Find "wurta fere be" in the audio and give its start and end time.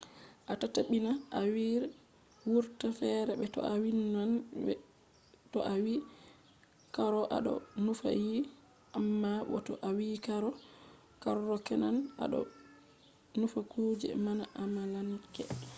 2.51-3.45